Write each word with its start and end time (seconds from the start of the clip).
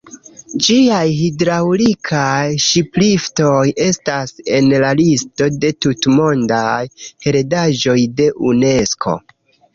Ĝiaj 0.67 1.01
hidraŭlikaj 1.17 2.47
ŝipliftoj 2.67 3.59
estas 3.89 4.33
en 4.61 4.71
la 4.85 4.91
listo 5.03 5.51
de 5.67 5.73
tutmondaj 5.87 6.81
heredaĵoj 7.29 8.01
de 8.21 8.31
Unesko. 8.51 9.17